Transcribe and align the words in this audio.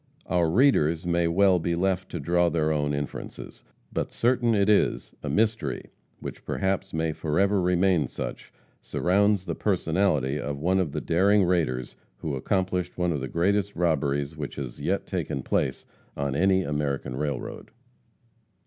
Our 0.25 0.49
readers 0.49 1.05
may 1.05 1.27
well 1.27 1.59
be 1.59 1.75
left 1.75 2.09
free 2.09 2.17
to 2.19 2.23
draw 2.25 2.49
their 2.49 2.71
own 2.71 2.91
inferences. 2.91 3.63
But 3.93 4.11
certain 4.11 4.55
it 4.55 4.67
is, 4.67 5.13
a 5.21 5.29
mystery, 5.29 5.91
which 6.19 6.43
perhaps 6.43 6.91
may 6.91 7.11
forever 7.11 7.61
remain 7.61 8.07
such, 8.07 8.51
surrounds 8.81 9.45
the 9.45 9.53
personality 9.53 10.39
of 10.39 10.57
one 10.57 10.79
of 10.79 10.91
the 10.91 11.01
daring 11.01 11.43
raiders 11.43 11.95
who 12.17 12.35
accomplished 12.35 12.97
one 12.97 13.11
of 13.13 13.21
the 13.21 13.27
greatest 13.27 13.75
robberies 13.75 14.35
which 14.35 14.55
has 14.55 14.81
yet 14.81 15.05
taken 15.05 15.43
place 15.43 15.85
on 16.17 16.35
any 16.35 16.63
American 16.63 17.15
railroad. 17.15 17.69